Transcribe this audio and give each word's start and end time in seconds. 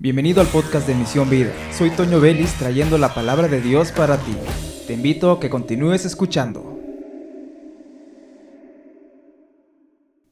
Bienvenido 0.00 0.40
al 0.40 0.46
podcast 0.46 0.86
de 0.86 0.94
Misión 0.94 1.28
Vida. 1.28 1.52
Soy 1.72 1.90
Toño 1.90 2.20
Vélez 2.20 2.54
trayendo 2.56 2.98
la 2.98 3.14
palabra 3.14 3.48
de 3.48 3.60
Dios 3.60 3.90
para 3.90 4.16
ti. 4.16 4.32
Te 4.86 4.92
invito 4.92 5.32
a 5.32 5.40
que 5.40 5.50
continúes 5.50 6.04
escuchando. 6.04 6.78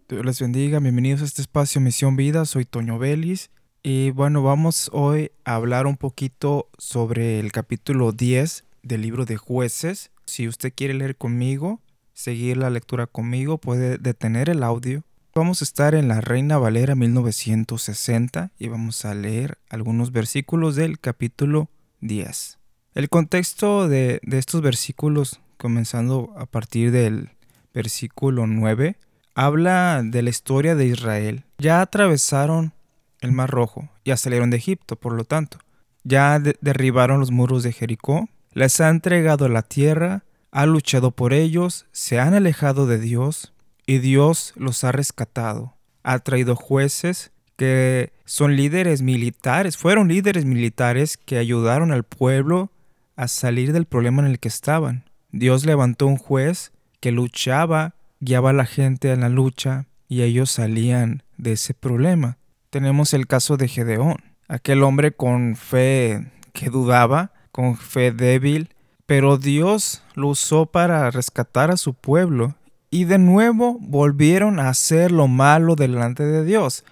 Dios 0.09 0.25
les 0.25 0.39
bendiga, 0.39 0.79
bienvenidos 0.79 1.23
a 1.23 1.25
este 1.25 1.43
espacio 1.43 1.81
Misión 1.81 2.15
Vida, 2.15 2.45
soy 2.45 2.65
Toño 2.65 3.01
Vélez 3.01 3.51
y 3.83 4.13
bueno, 4.13 4.41
vamos 4.41 4.89
hoy 4.93 5.33
a 5.45 5.57
hablar 5.57 5.89
un 5.89 5.97
poquito 5.97 6.69
sobre 6.79 7.41
el 7.41 7.51
capítulo 7.51 8.13
10 8.13 8.63
del 8.85 9.03
libro 9.03 9.25
de 9.25 9.37
jueces. 9.37 10.13
Si 10.27 10.47
usted 10.47 10.73
quiere 10.73 10.95
leer 10.95 11.17
conmigo, 11.17 11.81
seguir 12.15 12.57
la 12.57 12.71
lectura 12.71 13.09
conmigo, 13.09 13.59
puede 13.59 13.99
detener 13.99 14.49
el 14.49 14.63
audio 14.63 15.03
Vamos 15.37 15.61
a 15.61 15.65
estar 15.65 15.95
en 15.95 16.09
la 16.09 16.23
Reina 16.23 16.57
Valera 16.57 16.95
1960 16.95 18.53
y 18.59 18.69
vamos 18.69 19.05
a 19.05 19.15
leer 19.15 19.59
algunos 19.69 20.11
versículos 20.11 20.77
del 20.77 20.99
capítulo 20.99 21.69
10. 22.01 22.59
El 22.95 23.11
contexto 23.11 23.87
de, 23.87 24.19
estos 24.31 24.63
versículos, 24.63 25.43
comenzando 25.59 26.33
a 26.39 26.47
partir 26.47 26.91
del 26.91 27.33
versículo 27.75 28.47
9, 28.47 28.97
habla 29.35 30.01
de 30.03 30.23
la 30.23 30.31
historia 30.31 30.75
de 30.75 30.87
Israel. 30.87 31.45
Ya 31.59 31.83
atravesaron 31.83 32.73
el 33.21 33.33
Mar 33.33 33.51
Rojo, 33.51 33.91
ya 34.07 34.17
salieron 34.17 34.49
de 34.49 34.57
Egipto, 34.57 34.97
por 34.97 35.13
lo 35.13 35.25
tanto. 35.25 35.59
Ya 36.03 36.39
derribaron 36.39 37.21
los 37.21 37.31
muros 37.31 37.63
de 37.63 37.75
Jericó, 37.75 38.31
les 38.53 38.81
ha 38.81 38.89
entregado 38.89 39.51
la 39.51 39.61
tierra, 39.61 40.25
ha 40.51 40.65
luchado 40.65 41.11
por 41.11 41.35
ellos, 41.35 41.85
se 41.93 42.21
han 42.21 42.33
alejado 42.33 42.87
de 42.87 42.99
Dios, 42.99 43.53
y 43.87 43.99
Dios 43.99 44.53
los 44.57 44.85
ha 44.85 44.93
rescatado. 44.93 45.75
Ha 46.03 46.19
traído 46.19 46.57
jueces 46.57 47.33
que 47.57 48.13
son 48.25 48.57
líderes 48.57 49.01
militares, 49.01 49.77
fueron 49.77 50.09
líderes 50.09 50.45
militares 50.45 51.17
que 51.17 51.39
ayudaron 51.39 51.93
al 51.93 52.05
pueblo 52.05 52.71
a 53.15 53.29
salir 53.29 53.73
del 53.73 53.87
problema 53.87 54.23
en 54.23 54.29
el 54.29 54.39
que 54.39 54.49
estaban. 54.49 55.05
Dios 55.31 55.65
levantó 55.65 56.07
un 56.07 56.19
juez 56.19 56.73
que 57.01 57.13
luchaba, 57.13 57.95
guiaba 58.21 58.51
a 58.51 58.55
la 58.55 58.67
gente 58.67 59.13
en 59.13 59.21
la 59.21 59.29
lucha 59.29 59.87
y 60.09 60.23
ellos 60.23 60.51
salían 60.51 61.23
de 61.39 61.53
ese 61.53 61.73
problema. 61.73 62.37
Tenemos 62.71 63.15
el 63.15 63.27
caso 63.27 63.57
de 63.57 63.69
Gedeón, 63.69 64.17
aquel 64.49 64.83
hombre 64.83 65.13
con 65.13 65.57
fe 65.57 66.31
que 66.53 66.69
dudaba, 66.69 67.33
con 67.53 67.77
fe 67.77 68.13
débil, 68.13 68.71
pero 69.07 69.39
Dios 69.39 70.03
lo 70.15 70.29
usó 70.29 70.67
para 70.67 71.11
rescatar 71.11 71.71
a 71.71 71.77
su 71.77 71.95
pueblo 71.95 72.55
y 72.97 73.05
de 73.05 73.19
nuevo 73.19 73.77
volvieron 73.79 74.59
a 74.59 74.71
hacer 74.71 75.13
lo 75.13 75.29
malo 75.29 75.77
delante 75.77 76.23
de 76.23 76.47
Dios. 76.47 76.83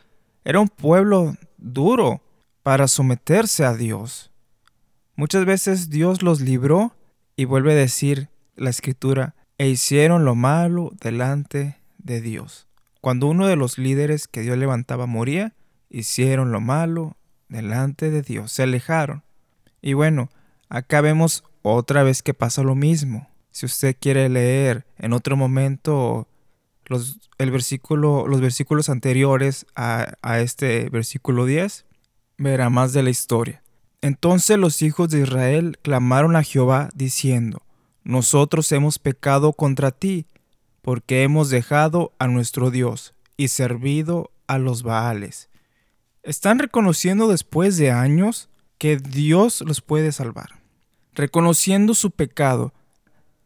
Era 0.45 0.61
un 0.61 0.69
pueblo 0.69 1.35
duro 1.57 2.21
para 2.63 2.89
someterse 2.89 3.65
a 3.65 3.73
Dios. 3.73 4.31
Muchas 5.17 5.47
veces 5.47 5.89
Dios 5.89 6.23
los 6.23 6.43
libró 6.43 6.95
y 7.37 7.47
vuelve 7.47 7.73
a 7.73 7.77
decir 7.77 8.29
la 8.55 8.69
escritura, 8.69 9.35
e 9.57 9.69
hicieron 9.69 10.27
lo 10.27 10.35
malo 10.35 10.93
delante 11.01 11.79
de 11.97 12.21
Dios. 12.21 12.67
Cuando 13.01 13.27
uno 13.27 13.47
de 13.47 13.57
los 13.57 13.79
líderes 13.79 14.29
que 14.29 14.43
Dios 14.43 14.59
levantaba 14.59 15.07
moría, 15.07 15.55
hicieron 15.89 16.53
lo 16.53 16.61
malo 16.61 17.17
delante 17.49 18.11
de 18.11 18.21
Dios, 18.21 18.53
se 18.53 18.65
alejaron. 18.65 19.23
Y 19.81 19.95
bueno, 19.95 20.29
acá 20.69 21.01
vemos 21.01 21.45
otra 21.63 22.03
vez 22.03 22.23
que 22.23 22.35
pasa 22.35 22.63
lo 22.63 22.75
mismo. 22.75 23.27
Si 23.55 23.67
usted 23.67 23.95
quiere 23.97 24.29
leer 24.29 24.85
en 24.99 25.13
otro 25.13 25.37
momento 25.37 26.27
los, 26.87 27.31
el 27.39 27.53
versículo, 27.53 28.27
los 28.27 28.41
versículos 28.41 28.89
anteriores 28.89 29.65
a, 29.77 30.15
a 30.23 30.41
este 30.41 30.91
versículo 30.91 31.47
10, 31.47 31.87
verá 32.37 32.69
más 32.69 32.93
de 32.93 33.05
la 33.05 33.11
historia. 33.11 33.63
Entonces 34.01 34.59
los 34.59 34.83
hijos 34.83 35.09
de 35.11 35.21
Israel 35.21 35.79
clamaron 35.83 36.35
a 36.35 36.43
Jehová 36.43 36.89
diciendo, 36.97 37.63
Nosotros 38.03 38.73
hemos 38.73 38.99
pecado 38.99 39.53
contra 39.53 39.93
ti, 39.93 40.27
porque 40.83 41.23
hemos 41.23 41.48
dejado 41.48 42.13
a 42.19 42.27
nuestro 42.27 42.73
Dios 42.73 43.14
y 43.37 43.48
servido 43.48 44.33
a 44.48 44.59
los 44.59 44.83
Baales. 44.83 45.48
Están 46.25 46.59
reconociendo 46.59 47.29
después 47.29 47.77
de 47.77 47.93
años 47.93 48.48
que 48.79 48.97
Dios 48.97 49.61
los 49.64 49.81
puede 49.81 50.11
salvar. 50.11 50.61
Reconociendo 51.13 51.95
su 51.95 52.11
pecado, 52.11 52.75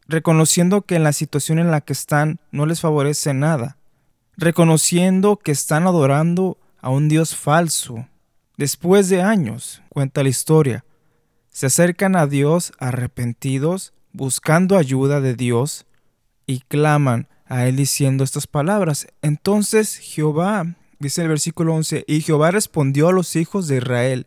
reconociendo 0.08 0.82
que 0.82 0.96
en 0.96 1.04
la 1.04 1.12
situación 1.12 1.58
en 1.58 1.70
la 1.70 1.82
que 1.82 1.92
están 1.92 2.40
no 2.50 2.66
les 2.66 2.80
favorece 2.80 3.34
nada, 3.34 3.76
reconociendo 4.36 5.36
que 5.36 5.52
están 5.52 5.86
adorando 5.86 6.58
a 6.80 6.90
un 6.90 7.08
Dios 7.08 7.36
falso. 7.36 8.08
Después 8.56 9.08
de 9.08 9.22
años, 9.22 9.82
cuenta 9.90 10.22
la 10.22 10.30
historia, 10.30 10.84
se 11.50 11.66
acercan 11.66 12.16
a 12.16 12.26
Dios 12.26 12.72
arrepentidos, 12.78 13.92
buscando 14.12 14.76
ayuda 14.76 15.20
de 15.20 15.34
Dios, 15.34 15.86
y 16.46 16.60
claman 16.60 17.28
a 17.46 17.66
Él 17.66 17.76
diciendo 17.76 18.24
estas 18.24 18.46
palabras. 18.46 19.06
Entonces 19.22 19.96
Jehová, 19.96 20.76
dice 20.98 21.22
el 21.22 21.28
versículo 21.28 21.74
11, 21.74 22.04
y 22.08 22.22
Jehová 22.22 22.50
respondió 22.50 23.08
a 23.08 23.12
los 23.12 23.36
hijos 23.36 23.68
de 23.68 23.76
Israel, 23.76 24.26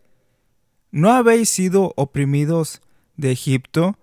¿no 0.92 1.12
habéis 1.12 1.50
sido 1.50 1.94
oprimidos 1.96 2.82
de 3.18 3.32
Egipto? 3.32 3.98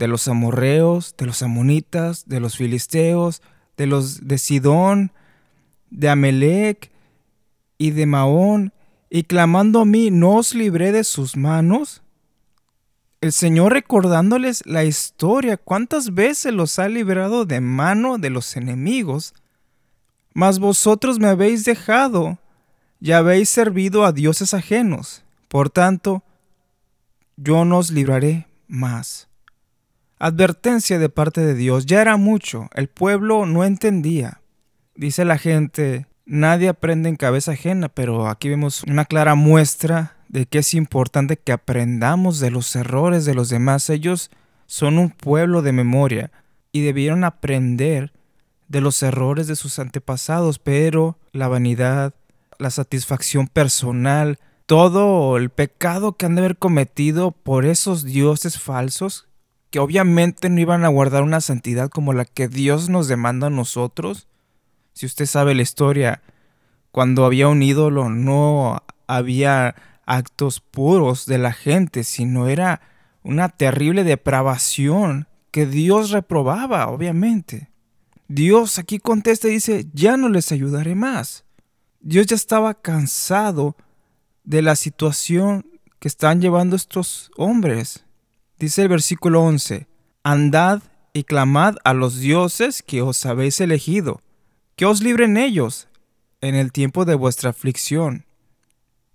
De 0.00 0.08
los 0.08 0.28
amorreos, 0.28 1.14
de 1.18 1.26
los 1.26 1.42
amonitas, 1.42 2.26
de 2.26 2.40
los 2.40 2.56
filisteos, 2.56 3.42
de 3.76 3.86
los 3.86 4.26
de 4.26 4.38
Sidón, 4.38 5.12
de 5.90 6.08
Amelec 6.08 6.90
y 7.76 7.90
de 7.90 8.06
Maón, 8.06 8.72
y 9.10 9.24
clamando 9.24 9.82
a 9.82 9.84
mí, 9.84 10.10
¿no 10.10 10.36
os 10.36 10.54
libré 10.54 10.90
de 10.90 11.04
sus 11.04 11.36
manos? 11.36 12.02
El 13.20 13.32
Señor 13.32 13.74
recordándoles 13.74 14.64
la 14.64 14.84
historia, 14.84 15.58
cuántas 15.58 16.14
veces 16.14 16.54
los 16.54 16.78
ha 16.78 16.88
librado 16.88 17.44
de 17.44 17.60
mano 17.60 18.16
de 18.16 18.30
los 18.30 18.56
enemigos, 18.56 19.34
mas 20.32 20.58
vosotros 20.60 21.18
me 21.18 21.28
habéis 21.28 21.66
dejado 21.66 22.38
y 23.02 23.12
habéis 23.12 23.50
servido 23.50 24.06
a 24.06 24.12
dioses 24.12 24.54
ajenos. 24.54 25.24
Por 25.48 25.68
tanto, 25.68 26.22
yo 27.36 27.66
no 27.66 27.76
os 27.76 27.90
libraré 27.90 28.46
más. 28.66 29.29
Advertencia 30.22 30.98
de 30.98 31.08
parte 31.08 31.40
de 31.40 31.54
Dios, 31.54 31.86
ya 31.86 32.02
era 32.02 32.18
mucho, 32.18 32.68
el 32.74 32.88
pueblo 32.88 33.46
no 33.46 33.64
entendía. 33.64 34.42
Dice 34.94 35.24
la 35.24 35.38
gente, 35.38 36.08
nadie 36.26 36.68
aprende 36.68 37.08
en 37.08 37.16
cabeza 37.16 37.52
ajena, 37.52 37.88
pero 37.88 38.28
aquí 38.28 38.50
vemos 38.50 38.82
una 38.82 39.06
clara 39.06 39.34
muestra 39.34 40.18
de 40.28 40.44
que 40.44 40.58
es 40.58 40.74
importante 40.74 41.38
que 41.38 41.52
aprendamos 41.52 42.38
de 42.38 42.50
los 42.50 42.76
errores 42.76 43.24
de 43.24 43.32
los 43.32 43.48
demás. 43.48 43.88
Ellos 43.88 44.30
son 44.66 44.98
un 44.98 45.08
pueblo 45.08 45.62
de 45.62 45.72
memoria 45.72 46.30
y 46.70 46.82
debieron 46.82 47.24
aprender 47.24 48.12
de 48.68 48.82
los 48.82 49.02
errores 49.02 49.46
de 49.46 49.56
sus 49.56 49.78
antepasados, 49.78 50.58
pero 50.58 51.16
la 51.32 51.48
vanidad, 51.48 52.12
la 52.58 52.68
satisfacción 52.68 53.46
personal, 53.46 54.38
todo 54.66 55.38
el 55.38 55.48
pecado 55.48 56.18
que 56.18 56.26
han 56.26 56.34
de 56.34 56.42
haber 56.42 56.58
cometido 56.58 57.30
por 57.30 57.64
esos 57.64 58.04
dioses 58.04 58.60
falsos 58.60 59.29
que 59.70 59.78
obviamente 59.78 60.48
no 60.48 60.60
iban 60.60 60.84
a 60.84 60.88
guardar 60.88 61.22
una 61.22 61.40
santidad 61.40 61.88
como 61.88 62.12
la 62.12 62.24
que 62.24 62.48
Dios 62.48 62.88
nos 62.88 63.08
demanda 63.08 63.46
a 63.46 63.50
nosotros. 63.50 64.28
Si 64.92 65.06
usted 65.06 65.26
sabe 65.26 65.54
la 65.54 65.62
historia, 65.62 66.22
cuando 66.90 67.24
había 67.24 67.48
un 67.48 67.62
ídolo 67.62 68.08
no 68.08 68.82
había 69.06 69.76
actos 70.06 70.60
puros 70.60 71.26
de 71.26 71.38
la 71.38 71.52
gente, 71.52 72.04
sino 72.04 72.48
era 72.48 72.80
una 73.22 73.48
terrible 73.48 74.02
depravación 74.02 75.28
que 75.50 75.66
Dios 75.66 76.10
reprobaba, 76.10 76.88
obviamente. 76.88 77.70
Dios 78.28 78.78
aquí 78.78 78.98
contesta 78.98 79.48
y 79.48 79.52
dice, 79.52 79.86
ya 79.92 80.16
no 80.16 80.28
les 80.28 80.52
ayudaré 80.52 80.94
más. 80.94 81.44
Dios 82.00 82.26
ya 82.26 82.36
estaba 82.36 82.74
cansado 82.74 83.76
de 84.44 84.62
la 84.62 84.74
situación 84.74 85.66
que 85.98 86.08
están 86.08 86.40
llevando 86.40 86.76
estos 86.76 87.30
hombres. 87.36 88.04
Dice 88.60 88.82
el 88.82 88.88
versículo 88.88 89.42
11, 89.42 89.86
Andad 90.22 90.82
y 91.14 91.24
clamad 91.24 91.76
a 91.82 91.94
los 91.94 92.20
dioses 92.20 92.82
que 92.82 93.00
os 93.00 93.24
habéis 93.24 93.58
elegido, 93.58 94.20
que 94.76 94.84
os 94.84 95.00
libren 95.00 95.38
ellos 95.38 95.88
en 96.42 96.54
el 96.54 96.70
tiempo 96.70 97.06
de 97.06 97.14
vuestra 97.14 97.48
aflicción. 97.50 98.26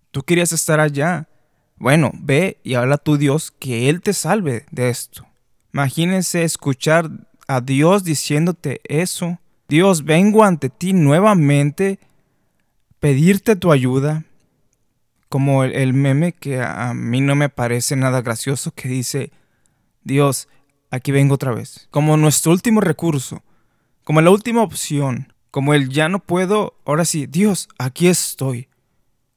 Tú 0.10 0.24
querías 0.24 0.52
estar 0.52 0.80
allá. 0.80 1.30
Bueno, 1.78 2.12
ve 2.16 2.58
y 2.64 2.74
habla 2.74 2.96
a 2.96 2.98
tu 2.98 3.18
Dios 3.18 3.52
que 3.52 3.88
Él 3.88 4.02
te 4.02 4.14
salve 4.14 4.66
de 4.72 4.90
esto. 4.90 5.28
Imagínense 5.72 6.44
escuchar 6.44 7.12
a 7.48 7.62
Dios 7.62 8.04
diciéndote 8.04 8.82
eso. 8.86 9.38
Dios, 9.70 10.06
vengo 10.06 10.44
ante 10.44 10.72
ti 10.72 10.94
nuevamente, 10.94 12.00
pedirte 13.00 13.56
tu 13.56 13.72
ayuda, 13.72 14.26
como 15.36 15.66
el, 15.66 15.94
meme 15.94 16.32
que 16.32 16.62
a 16.62 16.94
mí 16.94 17.20
no 17.20 17.36
me 17.36 17.50
parece 17.50 17.98
nada 17.98 18.22
gracioso 18.22 18.72
que 18.72 18.88
dice, 18.88 19.34
Dios, 20.02 20.48
aquí 20.92 21.12
vengo 21.12 21.36
otra 21.36 21.54
vez. 21.54 21.90
Como 21.92 22.16
nuestro 22.16 22.54
último 22.54 22.80
recurso, 22.80 23.44
como 24.06 24.22
la 24.22 24.32
última 24.32 24.62
opción, 24.62 25.34
como 25.52 25.74
el 25.74 25.90
ya 25.90 26.08
no 26.08 26.20
puedo, 26.20 26.80
ahora 26.86 27.04
sí, 27.04 27.26
Dios, 27.26 27.68
aquí 27.78 28.08
estoy. 28.08 28.70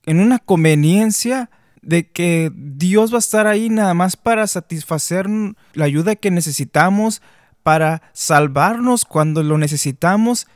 En 0.06 0.20
una 0.20 0.38
conveniencia 0.38 1.50
de 1.82 2.08
que 2.08 2.52
Dios 2.54 3.12
va 3.12 3.16
a 3.16 3.18
estar 3.18 3.48
ahí 3.48 3.68
nada 3.68 3.92
más 3.92 4.16
para 4.16 4.46
satisfacer 4.46 5.26
la 5.72 5.84
ayuda 5.84 6.14
que 6.14 6.30
necesitamos, 6.30 7.22
para 7.64 8.02
salvarnos 8.12 9.04
cuando 9.04 9.42
lo 9.42 9.58
necesitamos, 9.58 10.46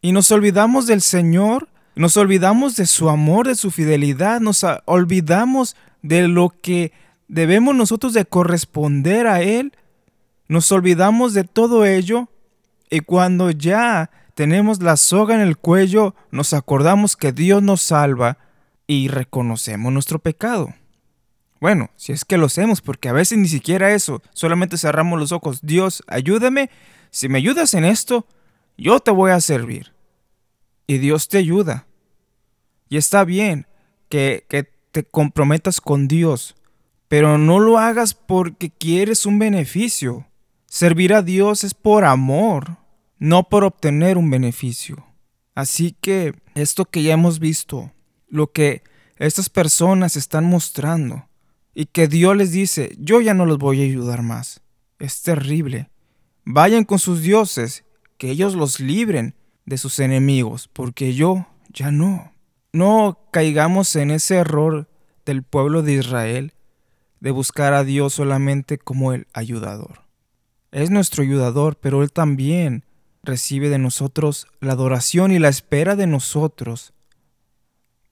y 0.00 0.12
nos 0.12 0.30
olvidamos 0.30 0.86
del 0.86 1.00
Señor, 1.00 1.68
nos 1.94 2.16
olvidamos 2.16 2.76
de 2.76 2.86
su 2.86 3.08
amor, 3.08 3.46
de 3.46 3.54
su 3.54 3.70
fidelidad, 3.70 4.40
nos 4.40 4.64
olvidamos 4.84 5.76
de 6.02 6.28
lo 6.28 6.50
que 6.50 6.92
debemos 7.28 7.74
nosotros 7.74 8.12
de 8.12 8.24
corresponder 8.24 9.26
a 9.26 9.42
Él, 9.42 9.72
nos 10.48 10.70
olvidamos 10.72 11.34
de 11.34 11.44
todo 11.44 11.84
ello, 11.84 12.28
y 12.90 13.00
cuando 13.00 13.50
ya 13.50 14.10
tenemos 14.34 14.82
la 14.82 14.96
soga 14.96 15.34
en 15.34 15.40
el 15.40 15.56
cuello, 15.56 16.14
nos 16.30 16.52
acordamos 16.52 17.16
que 17.16 17.32
Dios 17.32 17.62
nos 17.62 17.82
salva, 17.82 18.38
y 18.86 19.08
reconocemos 19.08 19.92
nuestro 19.92 20.18
pecado. 20.18 20.74
Bueno, 21.60 21.90
si 21.96 22.12
es 22.12 22.24
que 22.24 22.36
lo 22.36 22.46
hacemos, 22.46 22.82
porque 22.82 23.08
a 23.08 23.12
veces 23.12 23.38
ni 23.38 23.48
siquiera 23.48 23.94
eso, 23.94 24.22
solamente 24.34 24.76
cerramos 24.76 25.18
los 25.18 25.32
ojos. 25.32 25.60
Dios, 25.62 26.02
ayúdame, 26.06 26.70
si 27.10 27.28
me 27.28 27.38
ayudas 27.38 27.72
en 27.74 27.84
esto, 27.84 28.26
yo 28.76 29.00
te 29.00 29.10
voy 29.10 29.30
a 29.30 29.40
servir. 29.40 29.93
Y 30.86 30.98
Dios 30.98 31.28
te 31.28 31.38
ayuda. 31.38 31.86
Y 32.88 32.96
está 32.96 33.24
bien 33.24 33.66
que, 34.08 34.46
que 34.48 34.64
te 34.90 35.04
comprometas 35.04 35.80
con 35.80 36.06
Dios, 36.06 36.54
pero 37.08 37.38
no 37.38 37.58
lo 37.58 37.78
hagas 37.78 38.14
porque 38.14 38.70
quieres 38.70 39.26
un 39.26 39.38
beneficio. 39.38 40.26
Servir 40.66 41.14
a 41.14 41.22
Dios 41.22 41.64
es 41.64 41.74
por 41.74 42.04
amor, 42.04 42.78
no 43.18 43.48
por 43.48 43.64
obtener 43.64 44.18
un 44.18 44.30
beneficio. 44.30 45.06
Así 45.54 45.96
que 46.00 46.34
esto 46.54 46.84
que 46.84 47.02
ya 47.02 47.14
hemos 47.14 47.38
visto, 47.38 47.92
lo 48.28 48.52
que 48.52 48.82
estas 49.16 49.48
personas 49.48 50.16
están 50.16 50.44
mostrando 50.44 51.28
y 51.74 51.86
que 51.86 52.08
Dios 52.08 52.36
les 52.36 52.52
dice, 52.52 52.94
yo 52.98 53.20
ya 53.20 53.34
no 53.34 53.46
los 53.46 53.58
voy 53.58 53.80
a 53.80 53.84
ayudar 53.84 54.22
más. 54.22 54.62
Es 54.98 55.22
terrible. 55.22 55.90
Vayan 56.44 56.84
con 56.84 56.98
sus 56.98 57.22
dioses, 57.22 57.84
que 58.18 58.30
ellos 58.30 58.54
los 58.54 58.80
libren 58.80 59.34
de 59.66 59.78
sus 59.78 59.98
enemigos, 59.98 60.68
porque 60.72 61.14
yo 61.14 61.46
ya 61.72 61.90
no. 61.90 62.32
No 62.72 63.18
caigamos 63.30 63.94
en 63.96 64.10
ese 64.10 64.36
error 64.36 64.88
del 65.24 65.42
pueblo 65.42 65.82
de 65.82 65.94
Israel 65.94 66.54
de 67.20 67.30
buscar 67.30 67.72
a 67.72 67.84
Dios 67.84 68.14
solamente 68.14 68.78
como 68.78 69.12
el 69.12 69.26
ayudador. 69.32 70.02
Es 70.72 70.90
nuestro 70.90 71.22
ayudador, 71.22 71.76
pero 71.80 72.02
Él 72.02 72.12
también 72.12 72.84
recibe 73.22 73.68
de 73.70 73.78
nosotros 73.78 74.46
la 74.60 74.72
adoración 74.72 75.32
y 75.32 75.38
la 75.38 75.48
espera 75.48 75.96
de 75.96 76.06
nosotros 76.06 76.94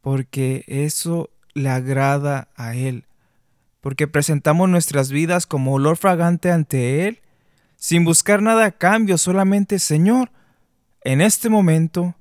porque 0.03 0.65
eso 0.67 1.31
le 1.55 1.71
agrada 1.71 2.49
a 2.57 2.75
Él, 2.75 3.07
porque 3.81 4.07
presentamos 4.07 4.69
nuestras 4.69 5.11
vidas 5.11 5.47
como 5.47 5.73
olor 5.73 5.97
fragante 5.97 6.51
ante 6.51 7.07
Él, 7.07 7.21
sin 7.77 8.05
buscar 8.05 8.43
nada 8.43 8.67
a 8.67 8.71
cambio, 8.73 9.17
solamente 9.17 9.79
Señor, 9.79 10.31
en 11.05 11.21
este 11.21 11.49
momento 11.49 12.15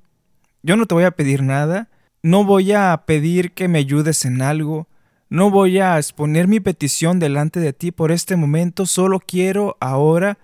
yo 0.62 0.76
no 0.76 0.86
te 0.86 0.94
voy 0.94 1.04
a 1.04 1.10
pedir 1.10 1.42
nada, 1.42 1.88
no 2.22 2.44
voy 2.44 2.72
a 2.72 3.02
pedir 3.06 3.52
que 3.52 3.68
me 3.68 3.78
ayudes 3.78 4.24
en 4.24 4.42
algo, 4.42 4.88
no 5.28 5.50
voy 5.50 5.78
a 5.78 5.96
exponer 5.98 6.46
mi 6.46 6.60
petición 6.60 7.18
delante 7.18 7.58
de 7.58 7.72
ti 7.72 7.90
por 7.90 8.12
este 8.12 8.36
momento, 8.36 8.86
solo 8.86 9.18
quiero 9.18 9.76
ahora 9.80 10.38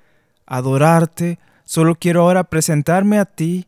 adorarte, 0.46 1.38
solo 1.64 1.94
quiero 1.94 2.22
ahora 2.22 2.44
presentarme 2.44 3.18
a 3.18 3.26
ti 3.26 3.66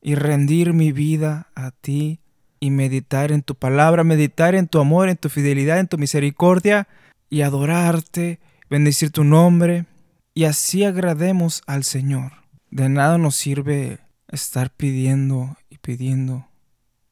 y 0.00 0.16
rendir 0.16 0.72
mi 0.72 0.90
vida 0.90 1.48
a 1.54 1.70
ti 1.70 2.20
y 2.58 2.70
meditar 2.70 3.30
en 3.32 3.42
tu 3.42 3.54
palabra, 3.54 4.02
meditar 4.02 4.54
en 4.54 4.66
tu 4.66 4.80
amor, 4.80 5.08
en 5.08 5.16
tu 5.16 5.28
fidelidad, 5.28 5.78
en 5.78 5.88
tu 5.88 5.98
misericordia 5.98 6.88
y 7.28 7.42
adorarte, 7.42 8.40
bendecir 8.68 9.10
tu 9.10 9.24
nombre 9.24 9.86
y 10.34 10.44
así 10.44 10.84
agrademos 10.84 11.62
al 11.66 11.84
Señor. 11.84 12.32
De 12.70 12.88
nada 12.88 13.18
nos 13.18 13.36
sirve 13.36 13.98
estar 14.32 14.70
pidiendo 14.70 15.56
y 15.70 15.78
pidiendo, 15.78 16.48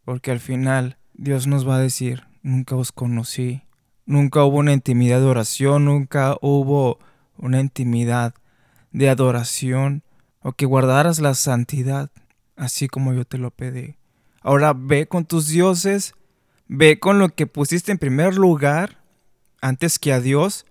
porque 0.04 0.30
al 0.30 0.40
final 0.40 0.96
Dios 1.14 1.46
nos 1.46 1.68
va 1.68 1.76
a 1.76 1.80
decir, 1.80 2.24
nunca 2.42 2.76
os 2.76 2.92
conocí, 2.92 3.62
nunca 4.06 4.42
hubo 4.44 4.58
una 4.58 4.72
intimidad 4.72 5.20
de 5.20 5.26
oración, 5.26 5.84
nunca 5.84 6.36
hubo 6.40 6.98
una 7.36 7.60
intimidad 7.60 8.34
de 8.90 9.10
adoración 9.10 10.02
o 10.40 10.52
que 10.52 10.66
guardaras 10.66 11.20
la 11.20 11.34
santidad, 11.34 12.10
así 12.56 12.88
como 12.88 13.12
yo 13.12 13.24
te 13.24 13.38
lo 13.38 13.50
pedí. 13.50 13.96
Ahora 14.40 14.72
ve 14.72 15.06
con 15.06 15.26
tus 15.26 15.48
dioses, 15.48 16.14
ve 16.66 16.98
con 16.98 17.18
lo 17.18 17.28
que 17.28 17.46
pusiste 17.46 17.92
en 17.92 17.98
primer 17.98 18.34
lugar 18.34 18.98
antes 19.60 19.98
que 19.98 20.12
a 20.14 20.20
Dios 20.20 20.64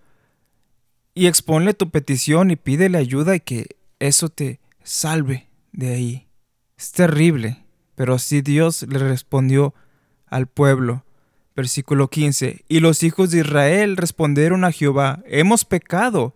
y 1.14 1.28
exponle 1.28 1.76
tu 1.76 1.92
petición 1.92 2.50
y 2.50 2.56
pídele 2.56 2.98
ayuda 2.98 3.36
y 3.36 3.40
que 3.40 3.78
eso 4.00 4.30
te 4.30 4.60
salve 4.84 5.48
de 5.72 5.94
ahí. 5.94 6.29
Es 6.80 6.94
terrible, 6.94 7.66
pero 7.96 8.14
así 8.14 8.42
Dios 8.42 8.84
le 8.84 9.00
respondió 9.00 9.74
al 10.28 10.48
pueblo. 10.48 11.04
Versículo 11.54 12.08
15. 12.08 12.64
Y 12.70 12.80
los 12.80 13.04
hijos 13.04 13.32
de 13.32 13.40
Israel 13.40 13.98
respondieron 13.98 14.64
a 14.64 14.72
Jehová, 14.72 15.22
hemos 15.26 15.66
pecado. 15.66 16.34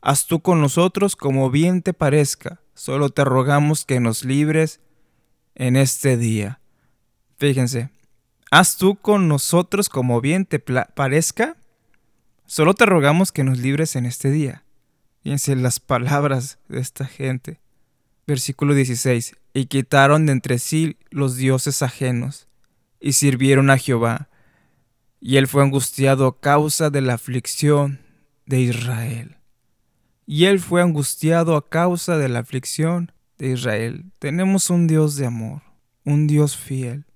Haz 0.00 0.26
tú 0.26 0.40
con 0.40 0.60
nosotros 0.60 1.14
como 1.14 1.48
bien 1.48 1.82
te 1.82 1.92
parezca. 1.92 2.60
Solo 2.74 3.10
te 3.10 3.24
rogamos 3.24 3.84
que 3.84 4.00
nos 4.00 4.24
libres 4.24 4.80
en 5.54 5.76
este 5.76 6.16
día. 6.16 6.58
Fíjense, 7.36 7.90
haz 8.50 8.78
tú 8.78 8.96
con 8.96 9.28
nosotros 9.28 9.88
como 9.88 10.20
bien 10.20 10.44
te 10.44 10.58
parezca. 10.58 11.56
Solo 12.46 12.74
te 12.74 12.84
rogamos 12.84 13.30
que 13.30 13.44
nos 13.44 13.58
libres 13.58 13.94
en 13.94 14.06
este 14.06 14.32
día. 14.32 14.64
Fíjense 15.22 15.54
las 15.54 15.78
palabras 15.78 16.58
de 16.66 16.80
esta 16.80 17.04
gente. 17.04 17.60
Versículo 18.28 18.74
16. 18.74 19.36
Y 19.54 19.66
quitaron 19.66 20.26
de 20.26 20.32
entre 20.32 20.58
sí 20.58 20.98
los 21.10 21.36
dioses 21.36 21.80
ajenos, 21.80 22.46
y 23.00 23.14
sirvieron 23.14 23.70
a 23.70 23.78
Jehová. 23.78 24.28
Y 25.18 25.38
él 25.38 25.46
fue 25.48 25.62
angustiado 25.62 26.26
a 26.26 26.38
causa 26.38 26.90
de 26.90 27.00
la 27.00 27.14
aflicción 27.14 28.00
de 28.44 28.60
Israel. 28.60 29.38
Y 30.26 30.44
él 30.44 30.60
fue 30.60 30.82
angustiado 30.82 31.56
a 31.56 31.70
causa 31.70 32.18
de 32.18 32.28
la 32.28 32.40
aflicción 32.40 33.12
de 33.38 33.52
Israel. 33.52 34.12
Tenemos 34.18 34.68
un 34.68 34.86
Dios 34.86 35.16
de 35.16 35.24
amor, 35.24 35.62
un 36.04 36.26
Dios 36.26 36.54
fiel, 36.54 37.06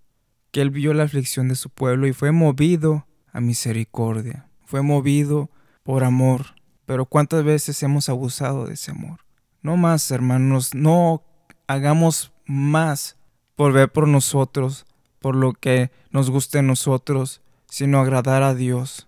que 0.51 0.63
él 0.63 0.71
vio 0.71 0.95
la 0.95 1.03
aflicción 1.03 1.49
de 1.49 1.57
su 1.57 1.69
pueblo 1.69 2.07
y 2.07 2.15
fue 2.15 2.33
movido 2.33 3.07
a 3.33 3.43
misericordia, 3.43 4.49
fue 4.65 4.81
movido 4.81 5.51
por 5.83 6.05
amor. 6.05 6.55
Pero 6.87 7.05
¿cuántas 7.05 7.45
veces 7.45 7.83
hemos 7.83 8.09
abusado 8.09 8.65
de 8.65 8.75
ese 8.75 8.93
amor? 8.93 9.21
No 9.63 9.77
más, 9.77 10.11
hermanos, 10.11 10.75
no 10.75 11.23
hagamos 11.69 12.33
más 12.47 13.17
por 13.55 13.73
ver 13.73 13.91
por 13.91 14.09
nosotros, 14.09 14.87
por 15.21 15.37
lo 15.37 15.53
que 15.53 15.91
nos 16.11 16.31
guste 16.31 16.59
a 16.59 16.63
nosotros, 16.63 17.43
sino 17.69 18.01
agradar 18.01 18.43
a 18.43 18.55
Dios. 18.55 19.07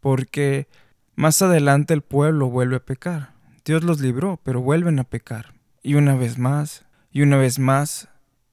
Porque 0.00 0.66
más 1.14 1.40
adelante 1.42 1.94
el 1.94 2.02
pueblo 2.02 2.50
vuelve 2.50 2.76
a 2.76 2.84
pecar. 2.84 3.34
Dios 3.64 3.84
los 3.84 4.00
libró, 4.00 4.40
pero 4.42 4.60
vuelven 4.60 4.98
a 4.98 5.04
pecar. 5.04 5.54
Y 5.82 5.94
una 5.94 6.14
vez 6.16 6.38
más, 6.38 6.84
y 7.12 7.22
una 7.22 7.36
vez 7.36 7.58
más, 7.58 8.08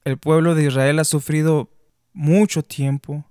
el 0.05 0.17
pueblo 0.17 0.55
de 0.55 0.65
Israel 0.65 0.99
ha 0.99 1.03
sufrido 1.03 1.69
mucho 2.13 2.63
tiempo, 2.63 3.25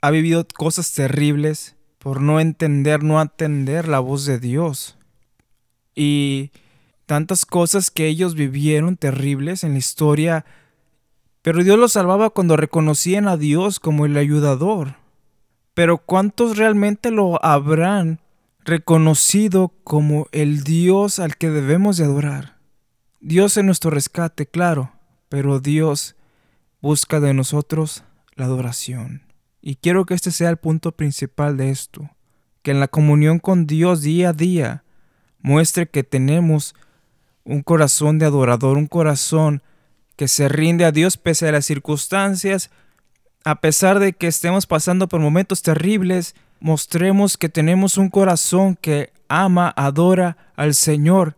ha 0.00 0.10
vivido 0.10 0.46
cosas 0.46 0.92
terribles 0.94 1.76
por 1.98 2.20
no 2.20 2.40
entender, 2.40 3.02
no 3.02 3.18
atender 3.18 3.88
la 3.88 3.98
voz 3.98 4.24
de 4.24 4.38
Dios. 4.38 4.96
Y 5.94 6.52
tantas 7.08 7.46
cosas 7.46 7.90
que 7.90 8.06
ellos 8.06 8.34
vivieron 8.34 8.98
terribles 8.98 9.64
en 9.64 9.72
la 9.72 9.78
historia, 9.78 10.44
pero 11.40 11.64
Dios 11.64 11.78
los 11.78 11.94
salvaba 11.94 12.28
cuando 12.28 12.58
reconocían 12.58 13.28
a 13.28 13.38
Dios 13.38 13.80
como 13.80 14.04
el 14.04 14.18
ayudador. 14.18 14.96
Pero 15.72 15.96
¿cuántos 15.96 16.58
realmente 16.58 17.10
lo 17.10 17.42
habrán 17.42 18.20
reconocido 18.62 19.72
como 19.84 20.28
el 20.32 20.62
Dios 20.64 21.18
al 21.18 21.38
que 21.38 21.48
debemos 21.48 21.96
de 21.96 22.04
adorar? 22.04 22.58
Dios 23.20 23.56
es 23.56 23.64
nuestro 23.64 23.90
rescate, 23.90 24.44
claro, 24.44 24.92
pero 25.30 25.60
Dios 25.60 26.14
busca 26.82 27.20
de 27.20 27.32
nosotros 27.32 28.04
la 28.34 28.44
adoración. 28.44 29.22
Y 29.62 29.76
quiero 29.76 30.04
que 30.04 30.12
este 30.12 30.30
sea 30.30 30.50
el 30.50 30.58
punto 30.58 30.92
principal 30.92 31.56
de 31.56 31.70
esto, 31.70 32.10
que 32.60 32.70
en 32.70 32.80
la 32.80 32.88
comunión 32.88 33.38
con 33.38 33.66
Dios 33.66 34.02
día 34.02 34.28
a 34.28 34.32
día 34.34 34.84
muestre 35.40 35.88
que 35.88 36.04
tenemos 36.04 36.74
un 37.48 37.62
corazón 37.62 38.18
de 38.18 38.26
adorador, 38.26 38.76
un 38.76 38.86
corazón 38.86 39.62
que 40.14 40.28
se 40.28 40.48
rinde 40.48 40.84
a 40.84 40.92
Dios 40.92 41.16
pese 41.16 41.48
a 41.48 41.52
las 41.52 41.66
circunstancias, 41.66 42.70
a 43.44 43.56
pesar 43.56 43.98
de 43.98 44.12
que 44.12 44.28
estemos 44.28 44.66
pasando 44.66 45.08
por 45.08 45.20
momentos 45.20 45.62
terribles, 45.62 46.36
mostremos 46.60 47.36
que 47.36 47.48
tenemos 47.48 47.98
un 47.98 48.08
corazón 48.08 48.76
que 48.76 49.12
ama, 49.28 49.72
adora 49.76 50.36
al 50.54 50.74
Señor 50.74 51.36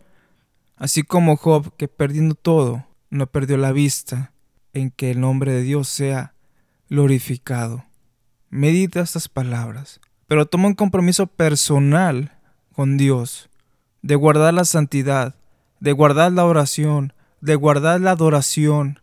Así 0.81 1.03
como 1.03 1.37
Job, 1.37 1.77
que 1.77 1.89
perdiendo 1.89 2.35
todo, 2.35 2.87
no 3.11 3.27
perdió 3.27 3.59
la 3.59 3.71
vista 3.71 4.33
en 4.73 4.91
que 4.91 5.11
el 5.11 5.21
nombre 5.21 5.53
de 5.53 5.61
Dios 5.61 5.89
sea 5.89 6.33
glorificado. 6.89 7.85
Medita 8.49 9.03
estas 9.03 9.29
palabras, 9.29 10.01
pero 10.27 10.47
toma 10.47 10.69
un 10.69 10.75
compromiso 10.75 11.27
personal 11.27 12.33
con 12.73 12.97
Dios, 12.97 13.51
de 14.01 14.15
guardar 14.15 14.55
la 14.55 14.65
santidad, 14.65 15.35
de 15.81 15.93
guardar 15.93 16.33
la 16.33 16.45
oración, 16.45 17.13
de 17.41 17.55
guardar 17.55 18.01
la 18.01 18.13
adoración, 18.13 19.01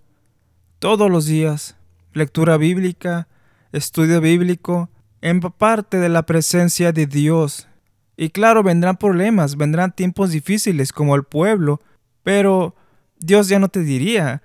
todos 0.80 1.12
los 1.12 1.26
días, 1.26 1.76
lectura 2.14 2.58
bíblica, 2.58 3.28
estudio 3.72 4.22
bíblico, 4.22 4.90
empaparte 5.22 5.98
de 5.98 6.10
la 6.10 6.24
presencia 6.24 6.92
de 6.92 7.08
Dios. 7.08 7.68
Y 8.16 8.30
claro, 8.30 8.64
vendrán 8.64 8.98
problemas, 8.98 9.58
vendrán 9.58 9.92
tiempos 9.92 10.32
difíciles 10.32 10.92
como 10.92 11.16
el 11.16 11.24
pueblo, 11.24 11.82
pero 12.24 12.76
Dios 13.20 13.50
ya 13.50 13.60
no 13.60 13.70
te 13.70 13.82
diría, 13.82 14.42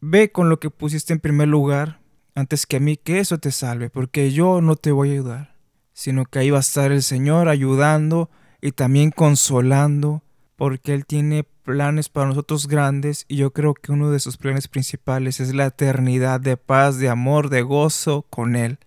ve 0.00 0.30
con 0.30 0.48
lo 0.48 0.60
que 0.60 0.70
pusiste 0.70 1.12
en 1.12 1.20
primer 1.20 1.48
lugar 1.48 2.00
antes 2.34 2.66
que 2.66 2.76
a 2.76 2.80
mí, 2.80 2.96
que 2.96 3.18
eso 3.18 3.38
te 3.38 3.50
salve, 3.50 3.90
porque 3.90 4.30
yo 4.30 4.60
no 4.60 4.76
te 4.76 4.92
voy 4.92 5.10
a 5.10 5.12
ayudar 5.12 5.60
sino 6.00 6.24
que 6.24 6.38
ahí 6.38 6.48
va 6.48 6.56
a 6.56 6.60
estar 6.60 6.92
el 6.92 7.02
Señor 7.02 7.48
ayudando 7.48 8.30
y 8.62 8.72
también 8.72 9.10
consolando, 9.10 10.22
porque 10.56 10.94
Él 10.94 11.04
tiene 11.04 11.44
planes 11.70 12.08
para 12.08 12.26
nosotros 12.26 12.66
grandes 12.66 13.26
y 13.28 13.36
yo 13.36 13.52
creo 13.52 13.74
que 13.74 13.92
uno 13.92 14.10
de 14.10 14.18
sus 14.18 14.36
planes 14.36 14.66
principales 14.66 15.38
es 15.38 15.54
la 15.54 15.66
eternidad 15.66 16.40
de 16.40 16.56
paz, 16.56 16.98
de 16.98 17.08
amor, 17.08 17.48
de 17.48 17.62
gozo 17.62 18.26
con 18.28 18.56
Él. 18.56 18.80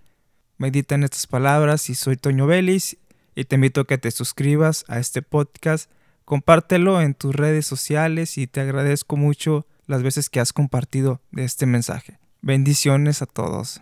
Medita 0.57 0.95
en 0.95 1.05
estas 1.05 1.25
palabras 1.25 1.89
y 1.89 1.95
soy 1.95 2.17
Toño 2.17 2.45
Vélez 2.45 2.97
y 3.35 3.45
te 3.45 3.55
invito 3.55 3.81
a 3.81 3.87
que 3.87 3.97
te 3.97 4.11
suscribas 4.11 4.83
a 4.89 4.99
este 4.99 5.21
podcast, 5.21 5.89
compártelo 6.25 7.01
en 7.01 7.13
tus 7.13 7.33
redes 7.33 7.65
sociales 7.65 8.37
y 8.37 8.47
te 8.47 8.59
agradezco 8.59 9.15
mucho 9.15 9.65
las 9.87 10.03
veces 10.03 10.29
que 10.29 10.41
has 10.41 10.51
compartido 10.51 11.21
de 11.31 11.45
este 11.45 11.65
mensaje. 11.65 12.19
Bendiciones 12.41 13.21
a 13.21 13.27
todos. 13.27 13.81